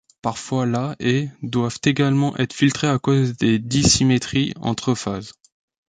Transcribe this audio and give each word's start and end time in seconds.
Parfois 0.23 0.65
la 0.65 0.95
et 0.99 1.29
doivent 1.43 1.77
également 1.83 2.35
être 2.37 2.53
filtrées 2.53 2.87
à 2.89 2.97
cause 2.97 3.37
des 3.37 3.59
dissymétries 3.59 4.51
entre 4.59 4.95
phases. 4.95 5.33